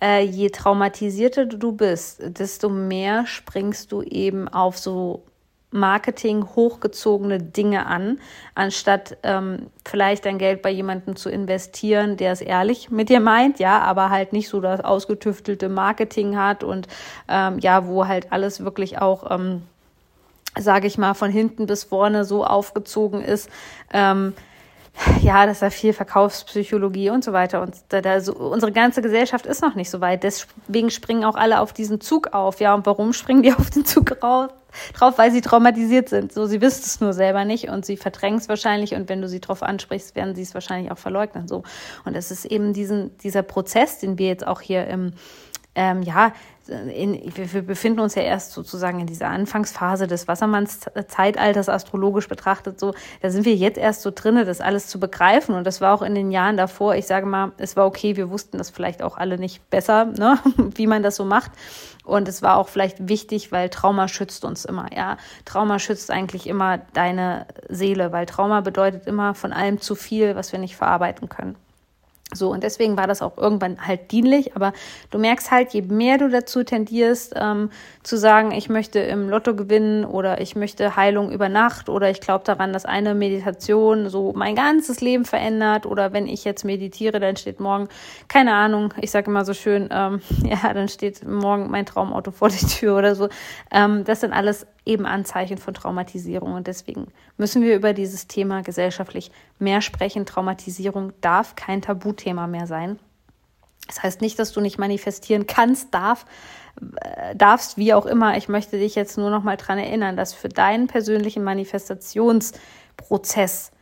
äh, 0.00 0.22
je 0.22 0.50
traumatisierter 0.50 1.46
du 1.46 1.72
bist, 1.72 2.20
desto 2.38 2.68
mehr 2.68 3.26
springst 3.26 3.92
du 3.92 4.02
eben 4.02 4.48
auf 4.48 4.78
so 4.78 5.22
Marketing 5.70 6.46
hochgezogene 6.54 7.38
Dinge 7.40 7.86
an, 7.86 8.18
anstatt 8.54 9.16
ähm, 9.22 9.66
vielleicht 9.84 10.24
dein 10.24 10.38
Geld 10.38 10.62
bei 10.62 10.70
jemandem 10.70 11.16
zu 11.16 11.28
investieren, 11.28 12.16
der 12.16 12.32
es 12.32 12.40
ehrlich 12.40 12.90
mit 12.90 13.08
dir 13.08 13.20
meint, 13.20 13.58
ja, 13.58 13.80
aber 13.80 14.10
halt 14.10 14.32
nicht 14.32 14.48
so 14.48 14.60
das 14.60 14.80
ausgetüftelte 14.80 15.68
Marketing 15.68 16.36
hat 16.36 16.64
und 16.64 16.88
ähm, 17.28 17.58
ja, 17.58 17.86
wo 17.86 18.06
halt 18.06 18.32
alles 18.32 18.64
wirklich 18.64 18.98
auch, 18.98 19.30
ähm, 19.30 19.62
sage 20.58 20.86
ich 20.86 20.98
mal, 20.98 21.14
von 21.14 21.30
hinten 21.30 21.66
bis 21.66 21.84
vorne 21.84 22.24
so 22.24 22.44
aufgezogen 22.44 23.22
ist. 23.22 23.50
Ähm, 23.92 24.34
ja, 25.20 25.46
das 25.46 25.58
ist 25.58 25.62
ja 25.62 25.70
viel 25.70 25.92
Verkaufspsychologie 25.92 27.10
und 27.10 27.22
so 27.22 27.32
weiter. 27.32 27.62
Und 27.62 27.76
da, 27.88 28.00
da 28.00 28.20
so, 28.20 28.34
unsere 28.34 28.72
ganze 28.72 29.02
Gesellschaft 29.02 29.46
ist 29.46 29.62
noch 29.62 29.74
nicht 29.74 29.90
so 29.90 30.00
weit. 30.00 30.22
Deswegen 30.22 30.90
springen 30.90 31.24
auch 31.24 31.36
alle 31.36 31.60
auf 31.60 31.72
diesen 31.72 32.00
Zug 32.00 32.32
auf. 32.32 32.60
Ja, 32.60 32.74
und 32.74 32.86
warum 32.86 33.12
springen 33.12 33.42
die 33.42 33.52
auf 33.58 33.70
den 33.70 33.84
Zug 33.84 34.06
drauf? 34.20 34.50
drauf, 34.92 35.16
weil 35.16 35.32
sie 35.32 35.40
traumatisiert 35.40 36.08
sind. 36.08 36.32
So, 36.32 36.46
sie 36.46 36.60
wissen 36.60 36.82
es 36.84 37.00
nur 37.00 37.12
selber 37.12 37.44
nicht 37.44 37.68
und 37.68 37.86
sie 37.86 37.96
verdrängen 37.96 38.38
es 38.38 38.48
wahrscheinlich 38.48 38.94
und 38.94 39.08
wenn 39.08 39.22
du 39.22 39.28
sie 39.28 39.40
drauf 39.40 39.62
ansprichst, 39.62 40.14
werden 40.14 40.34
sie 40.34 40.42
es 40.42 40.54
wahrscheinlich 40.54 40.92
auch 40.92 40.98
verleugnen. 40.98 41.48
So. 41.48 41.62
Und 42.04 42.14
es 42.14 42.30
ist 42.30 42.44
eben 42.44 42.72
diesen, 42.72 43.16
dieser 43.18 43.42
Prozess, 43.42 43.98
den 43.98 44.18
wir 44.18 44.26
jetzt 44.26 44.46
auch 44.46 44.60
hier 44.60 44.86
im 44.86 45.12
ähm, 45.76 46.02
ja, 46.02 46.32
in, 46.68 47.20
wir 47.34 47.62
befinden 47.62 48.00
uns 48.00 48.14
ja 48.14 48.22
erst 48.22 48.52
sozusagen 48.52 48.98
in 48.98 49.06
dieser 49.06 49.28
Anfangsphase 49.28 50.06
des 50.08 50.26
Wassermanns-Zeitalters 50.26 51.68
astrologisch 51.68 52.28
betrachtet. 52.28 52.80
So, 52.80 52.94
da 53.22 53.30
sind 53.30 53.44
wir 53.44 53.54
jetzt 53.54 53.78
erst 53.78 54.02
so 54.02 54.10
drinne, 54.12 54.44
das 54.44 54.60
alles 54.60 54.88
zu 54.88 54.98
begreifen. 54.98 55.54
Und 55.54 55.64
das 55.64 55.80
war 55.80 55.94
auch 55.94 56.02
in 56.02 56.14
den 56.14 56.32
Jahren 56.32 56.56
davor. 56.56 56.96
Ich 56.96 57.06
sage 57.06 57.26
mal, 57.26 57.52
es 57.58 57.76
war 57.76 57.86
okay. 57.86 58.16
Wir 58.16 58.30
wussten 58.30 58.58
das 58.58 58.70
vielleicht 58.70 59.02
auch 59.02 59.16
alle 59.16 59.38
nicht 59.38 59.70
besser, 59.70 60.06
ne? 60.06 60.38
wie 60.74 60.86
man 60.86 61.02
das 61.02 61.16
so 61.16 61.24
macht. 61.24 61.52
Und 62.04 62.26
es 62.26 62.42
war 62.42 62.56
auch 62.56 62.68
vielleicht 62.68 63.08
wichtig, 63.08 63.52
weil 63.52 63.68
Trauma 63.68 64.08
schützt 64.08 64.44
uns 64.44 64.64
immer. 64.64 64.86
Ja, 64.94 65.18
Trauma 65.44 65.78
schützt 65.78 66.10
eigentlich 66.10 66.46
immer 66.46 66.78
deine 66.94 67.46
Seele, 67.68 68.12
weil 68.12 68.26
Trauma 68.26 68.60
bedeutet 68.60 69.06
immer 69.06 69.34
von 69.34 69.52
allem 69.52 69.80
zu 69.80 69.94
viel, 69.94 70.34
was 70.34 70.52
wir 70.52 70.58
nicht 70.58 70.76
verarbeiten 70.76 71.28
können. 71.28 71.56
So, 72.34 72.50
und 72.50 72.64
deswegen 72.64 72.96
war 72.96 73.06
das 73.06 73.22
auch 73.22 73.38
irgendwann 73.38 73.86
halt 73.86 74.10
dienlich, 74.10 74.56
aber 74.56 74.72
du 75.10 75.18
merkst 75.18 75.52
halt, 75.52 75.72
je 75.72 75.82
mehr 75.82 76.18
du 76.18 76.28
dazu 76.28 76.64
tendierst, 76.64 77.34
ähm, 77.36 77.70
zu 78.02 78.18
sagen, 78.18 78.50
ich 78.50 78.68
möchte 78.68 78.98
im 78.98 79.28
Lotto 79.28 79.54
gewinnen 79.54 80.04
oder 80.04 80.40
ich 80.40 80.56
möchte 80.56 80.96
Heilung 80.96 81.30
über 81.30 81.48
Nacht 81.48 81.88
oder 81.88 82.10
ich 82.10 82.20
glaube 82.20 82.44
daran, 82.44 82.72
dass 82.72 82.84
eine 82.84 83.14
Meditation 83.14 84.10
so 84.10 84.32
mein 84.34 84.56
ganzes 84.56 85.00
Leben 85.00 85.24
verändert 85.24 85.86
oder 85.86 86.12
wenn 86.12 86.26
ich 86.26 86.44
jetzt 86.44 86.64
meditiere, 86.64 87.20
dann 87.20 87.36
steht 87.36 87.60
morgen, 87.60 87.88
keine 88.26 88.54
Ahnung, 88.54 88.92
ich 89.00 89.12
sage 89.12 89.30
immer 89.30 89.44
so 89.44 89.54
schön, 89.54 89.88
ähm, 89.92 90.20
ja, 90.44 90.74
dann 90.74 90.88
steht 90.88 91.24
morgen 91.24 91.70
mein 91.70 91.86
Traumauto 91.86 92.32
vor 92.32 92.48
der 92.48 92.58
Tür 92.58 92.98
oder 92.98 93.14
so. 93.14 93.28
Ähm, 93.70 94.02
das 94.02 94.20
sind 94.22 94.32
alles 94.32 94.66
eben 94.86 95.04
Anzeichen 95.04 95.58
von 95.58 95.74
Traumatisierung. 95.74 96.54
Und 96.54 96.68
deswegen 96.68 97.08
müssen 97.36 97.60
wir 97.62 97.76
über 97.76 97.92
dieses 97.92 98.28
Thema 98.28 98.62
gesellschaftlich 98.62 99.30
mehr 99.58 99.82
sprechen. 99.82 100.24
Traumatisierung 100.24 101.12
darf 101.20 101.54
kein 101.56 101.82
Tabuthema 101.82 102.46
mehr 102.46 102.66
sein. 102.66 102.98
Das 103.86 104.02
heißt 104.02 104.22
nicht, 104.22 104.38
dass 104.38 104.52
du 104.52 104.60
nicht 104.60 104.78
manifestieren 104.78 105.46
kannst, 105.46 105.94
darf, 105.94 106.24
äh, 107.00 107.34
darfst, 107.36 107.76
wie 107.76 107.92
auch 107.94 108.06
immer. 108.06 108.36
Ich 108.36 108.48
möchte 108.48 108.78
dich 108.78 108.94
jetzt 108.94 109.18
nur 109.18 109.30
noch 109.30 109.42
mal 109.42 109.56
dran 109.56 109.78
erinnern, 109.78 110.16
dass 110.16 110.32
für 110.32 110.48
deinen 110.48 110.86
persönlichen 110.86 111.42
Manifestationsprozess 111.44 113.72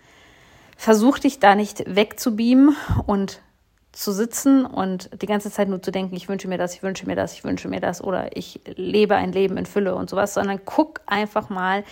versuch 0.76 1.18
dich 1.18 1.38
da 1.38 1.54
nicht 1.54 1.84
wegzubeamen 1.86 2.76
und 3.06 3.40
zu 3.94 4.12
sitzen 4.12 4.66
und 4.66 5.10
die 5.22 5.26
ganze 5.26 5.50
Zeit 5.50 5.68
nur 5.68 5.82
zu 5.82 5.90
denken, 5.90 6.16
ich 6.16 6.28
wünsche 6.28 6.48
mir 6.48 6.58
das, 6.58 6.74
ich 6.74 6.82
wünsche 6.82 7.06
mir 7.06 7.16
das, 7.16 7.34
ich 7.34 7.44
wünsche 7.44 7.68
mir 7.68 7.80
das 7.80 8.02
oder 8.02 8.36
ich 8.36 8.60
lebe 8.76 9.16
ein 9.16 9.32
Leben 9.32 9.56
in 9.56 9.66
Fülle 9.66 9.94
und 9.94 10.10
sowas, 10.10 10.34
sondern 10.34 10.60
guck 10.64 11.00
einfach 11.06 11.48
mal, 11.48 11.84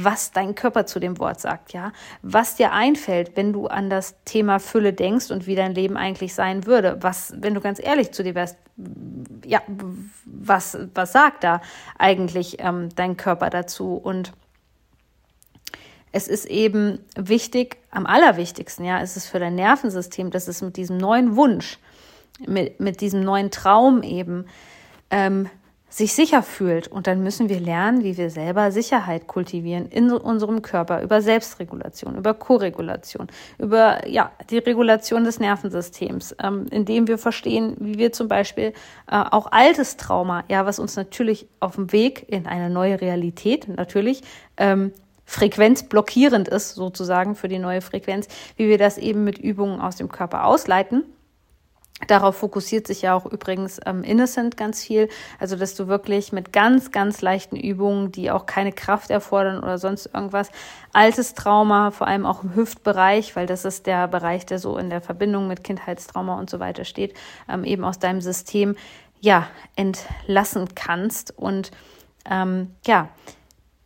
was 0.00 0.30
dein 0.30 0.54
Körper 0.54 0.86
zu 0.86 1.00
dem 1.00 1.18
Wort 1.18 1.40
sagt, 1.40 1.72
ja, 1.72 1.92
was 2.22 2.54
dir 2.54 2.72
einfällt, 2.72 3.32
wenn 3.34 3.52
du 3.52 3.66
an 3.66 3.90
das 3.90 4.14
Thema 4.24 4.60
Fülle 4.60 4.92
denkst 4.92 5.32
und 5.32 5.48
wie 5.48 5.56
dein 5.56 5.74
Leben 5.74 5.96
eigentlich 5.96 6.34
sein 6.34 6.66
würde, 6.66 6.98
was, 7.00 7.34
wenn 7.36 7.52
du 7.52 7.60
ganz 7.60 7.82
ehrlich 7.82 8.12
zu 8.12 8.22
dir 8.22 8.36
wärst, 8.36 8.56
ja, 9.44 9.60
was, 10.24 10.78
was 10.94 11.10
sagt 11.10 11.42
da 11.42 11.60
eigentlich 11.98 12.58
ähm, 12.60 12.90
dein 12.94 13.16
Körper 13.16 13.50
dazu? 13.50 13.94
Und 13.94 14.32
es 16.12 16.28
ist 16.28 16.46
eben 16.46 17.00
wichtig, 17.16 17.76
am 17.90 18.06
allerwichtigsten, 18.06 18.84
ja, 18.84 18.98
ist 18.98 19.16
es 19.16 19.26
für 19.26 19.38
dein 19.38 19.54
Nervensystem, 19.54 20.30
dass 20.30 20.48
es 20.48 20.62
mit 20.62 20.76
diesem 20.76 20.96
neuen 20.96 21.36
Wunsch, 21.36 21.78
mit, 22.46 22.80
mit 22.80 23.00
diesem 23.00 23.20
neuen 23.22 23.50
Traum 23.50 24.02
eben 24.02 24.46
ähm, 25.10 25.48
sich 25.90 26.12
sicher 26.12 26.42
fühlt. 26.42 26.88
Und 26.88 27.06
dann 27.06 27.22
müssen 27.22 27.48
wir 27.48 27.60
lernen, 27.60 28.04
wie 28.04 28.16
wir 28.16 28.30
selber 28.30 28.70
Sicherheit 28.70 29.26
kultivieren 29.26 29.86
in 29.86 30.10
unserem 30.12 30.62
Körper 30.62 31.02
über 31.02 31.22
Selbstregulation, 31.22 32.16
über 32.16 32.34
Koregulation, 32.34 33.28
über 33.58 34.06
ja, 34.06 34.30
die 34.50 34.58
Regulation 34.58 35.24
des 35.24 35.40
Nervensystems, 35.40 36.36
ähm, 36.42 36.66
indem 36.70 37.08
wir 37.08 37.18
verstehen, 37.18 37.74
wie 37.80 37.98
wir 37.98 38.12
zum 38.12 38.28
Beispiel 38.28 38.72
äh, 39.10 39.24
auch 39.30 39.50
altes 39.50 39.96
Trauma, 39.96 40.44
ja, 40.48 40.66
was 40.66 40.78
uns 40.78 40.96
natürlich 40.96 41.48
auf 41.60 41.76
dem 41.76 41.90
Weg 41.92 42.26
in 42.28 42.46
eine 42.46 42.68
neue 42.68 43.00
Realität 43.00 43.68
natürlich 43.68 44.22
ähm, 44.58 44.92
frequenzblockierend 45.28 46.48
ist, 46.48 46.74
sozusagen 46.74 47.36
für 47.36 47.48
die 47.48 47.58
neue 47.58 47.82
Frequenz, 47.82 48.28
wie 48.56 48.66
wir 48.66 48.78
das 48.78 48.96
eben 48.96 49.24
mit 49.24 49.36
Übungen 49.36 49.78
aus 49.78 49.96
dem 49.96 50.08
Körper 50.08 50.46
ausleiten. 50.46 51.04
Darauf 52.06 52.36
fokussiert 52.36 52.86
sich 52.86 53.02
ja 53.02 53.14
auch 53.14 53.26
übrigens 53.26 53.78
ähm, 53.84 54.04
Innocent 54.04 54.56
ganz 54.56 54.82
viel. 54.82 55.08
Also, 55.38 55.56
dass 55.56 55.74
du 55.74 55.86
wirklich 55.86 56.32
mit 56.32 56.52
ganz, 56.52 56.92
ganz 56.92 57.20
leichten 57.20 57.56
Übungen, 57.56 58.10
die 58.10 58.30
auch 58.30 58.46
keine 58.46 58.72
Kraft 58.72 59.10
erfordern 59.10 59.58
oder 59.58 59.76
sonst 59.76 60.06
irgendwas, 60.14 60.50
altes 60.94 61.34
Trauma, 61.34 61.90
vor 61.90 62.06
allem 62.06 62.24
auch 62.24 62.42
im 62.42 62.54
Hüftbereich, 62.54 63.36
weil 63.36 63.46
das 63.46 63.66
ist 63.66 63.86
der 63.86 64.08
Bereich, 64.08 64.46
der 64.46 64.58
so 64.58 64.78
in 64.78 64.88
der 64.88 65.02
Verbindung 65.02 65.46
mit 65.46 65.62
Kindheitstrauma 65.62 66.38
und 66.38 66.48
so 66.48 66.58
weiter 66.58 66.84
steht, 66.84 67.14
ähm, 67.50 67.64
eben 67.64 67.84
aus 67.84 67.98
deinem 67.98 68.22
System, 68.22 68.76
ja, 69.20 69.46
entlassen 69.76 70.68
kannst. 70.74 71.36
Und 71.36 71.70
ähm, 72.30 72.70
ja, 72.86 73.08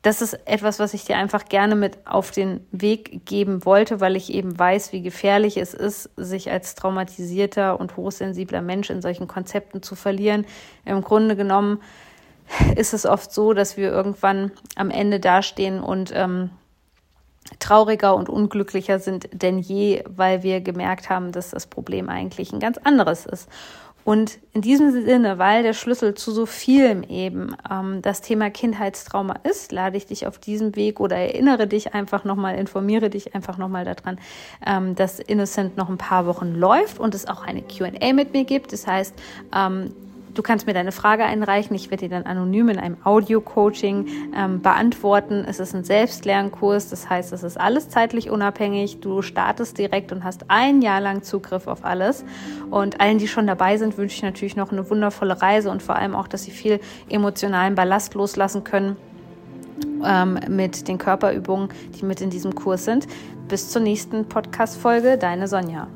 das 0.03 0.21
ist 0.21 0.35
etwas, 0.47 0.81
was 0.81 0.95
ich 0.95 1.05
dir 1.05 1.17
einfach 1.17 1.45
gerne 1.45 1.77
mit 1.77 1.99
auf 2.07 2.33
den 2.33 2.67
Weg 2.73 3.25
geben 3.25 3.65
wollte, 3.65 4.01
weil 4.01 4.17
ich 4.17 4.35
eben 4.35 4.59
weiß, 4.59 4.93
wie 4.93 5.01
gefährlich 5.01 5.57
es 5.57 5.75
ist, 5.75 6.11
sich 6.17 6.51
als 6.51 6.75
traumatisierter 6.75 7.79
und 7.79 7.97
hochsensibler 7.97 8.63
Mensch 8.63 8.91
in 8.91 9.01
solchen 9.01 9.29
Konzepten 9.29 9.81
zu 9.81 9.95
verlieren. 9.95 10.45
Im 10.85 11.03
Grunde 11.03 11.37
genommen 11.37 11.81
ist 12.77 12.95
es 12.95 13.07
oft 13.07 13.33
so, 13.33 13.53
dass 13.53 13.77
wir 13.77 13.91
irgendwann 13.93 14.51
am 14.75 14.91
Ende 14.91 15.21
dastehen 15.21 15.81
und 15.81 16.13
ähm, 16.13 16.51
trauriger 17.61 18.17
und 18.17 18.29
unglücklicher 18.29 18.99
sind 18.99 19.29
denn 19.33 19.59
je, 19.59 20.03
weil 20.09 20.43
wir 20.43 20.61
gemerkt 20.61 21.11
haben, 21.11 21.31
dass 21.31 21.51
das 21.51 21.69
Problem 21.69 22.09
eigentlich 22.09 22.53
ein 22.53 22.61
ganz 22.61 22.79
anderes 22.79 23.25
ist. 23.25 23.49
Und 24.05 24.39
in 24.53 24.63
diesem 24.63 24.91
Sinne, 24.91 25.39
weil 25.39 25.63
der 25.63 25.75
Schlüssel 25.75 26.15
zu 26.15 26.33
so 26.33 26.47
vielem 26.47 27.03
eben 27.05 27.57
ähm, 27.71 28.03
das 28.03 28.21
Thema 28.21 28.51
Kindheitstrauma 28.51 29.37
ist, 29.45 29.71
lade 29.71 29.97
ich 29.97 30.07
dich 30.07 30.27
auf 30.27 30.39
diesem 30.39 30.75
Weg 30.75 30.99
oder 30.99 31.17
erinnere 31.17 31.67
dich 31.67 31.95
einfach 31.95 32.25
nochmal, 32.25 32.57
informiere 32.57 33.11
dich 33.11 33.35
einfach 33.35 33.59
nochmal 33.59 33.85
daran, 33.85 34.19
ähm, 34.67 34.95
dass 34.95 35.21
Innocent 35.21 35.77
noch 35.77 35.89
ein 35.89 35.99
paar 35.99 36.27
Wochen 36.27 36.55
läuft 36.55 36.99
und 36.99 37.15
es 37.15 37.29
auch 37.29 37.43
eine 37.43 37.63
QA 37.63 38.13
mit 38.13 38.33
mir 38.33 38.45
gibt. 38.45 38.73
Das 38.73 38.87
heißt, 38.87 39.15
ähm, 39.55 39.95
Du 40.35 40.41
kannst 40.43 40.67
mir 40.67 40.73
deine 40.73 40.93
Frage 40.93 41.25
einreichen. 41.25 41.77
Ich 41.77 41.91
werde 41.91 42.05
die 42.05 42.09
dann 42.09 42.23
anonym 42.23 42.71
in 42.71 42.79
einem 42.79 42.97
Audio-Coaching 43.05 44.07
ähm, 44.35 44.63
beantworten. 44.63 45.45
Es 45.47 45.61
ist 45.61 45.75
ein 45.75 45.85
Selbstlernkurs, 45.85 46.89
das 46.89 47.11
heißt, 47.11 47.33
es 47.33 47.43
ist 47.43 47.61
alles 47.61 47.91
zeitlich 47.91 48.31
unabhängig. 48.31 49.01
Du 49.01 49.21
startest 49.21 49.77
direkt 49.77 50.11
und 50.11 50.25
hast 50.25 50.47
ein 50.49 50.81
Jahr 50.81 51.03
lang 51.03 51.23
Zugriff 51.23 51.67
auf 51.67 51.85
alles. 51.85 52.25
Und 52.71 53.01
allen, 53.01 53.19
die 53.19 53.29
schon 53.29 53.47
dabei 53.47 53.77
sind, 53.77 53.99
wünsche 53.99 54.17
ich 54.17 54.23
natürlich 54.23 54.57
noch 54.57 54.73
eine 54.73 54.89
wundervolle 54.89 55.43
Reise 55.43 55.71
und 55.71 55.83
vor 55.83 55.97
allem 55.97 56.15
auch, 56.15 56.29
dass 56.29 56.45
sie 56.45 56.51
viel 56.51 56.81
emotionalen 57.11 57.75
Ballast 57.75 58.15
loslassen 58.15 58.65
können 58.65 58.97
ähm, 60.03 60.39
mit 60.49 60.89
den 60.89 60.97
Körperübungen, 60.97 61.69
die 61.99 62.07
mit 62.07 62.23
in 62.23 62.31
diesem 62.31 62.55
Kurs 62.55 62.87
sind. 62.87 63.07
Bis 63.49 63.69
zur 63.69 63.83
nächsten 63.83 64.27
Podcast-Folge, 64.27 65.19
deine 65.19 65.47
Sonja. 65.47 65.89